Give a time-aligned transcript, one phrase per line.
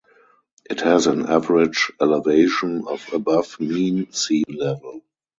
[0.67, 5.03] It has an average elevation of above mean sea level.